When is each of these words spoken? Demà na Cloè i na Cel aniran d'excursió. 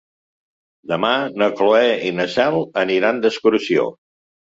Demà 0.91 1.11
na 1.41 1.49
Cloè 1.59 1.83
i 2.11 2.13
na 2.21 2.25
Cel 2.37 2.57
aniran 2.85 3.21
d'excursió. 3.27 3.87